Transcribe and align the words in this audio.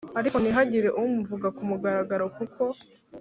Ariko 0.19 0.35
ntihagira 0.39 0.89
umuvuga 1.03 1.47
ku 1.55 1.61
mugaragaro 1.69 2.25
kuko 2.37 2.63